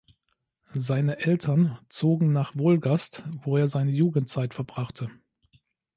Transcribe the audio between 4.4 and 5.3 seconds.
verbrachte.